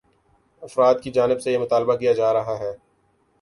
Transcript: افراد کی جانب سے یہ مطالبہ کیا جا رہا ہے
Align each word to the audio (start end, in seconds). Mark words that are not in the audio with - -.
افراد 0.63 0.95
کی 1.03 1.11
جانب 1.11 1.41
سے 1.41 1.51
یہ 1.51 1.57
مطالبہ 1.57 1.95
کیا 1.95 2.13
جا 2.13 2.33
رہا 2.33 2.57
ہے 2.59 2.73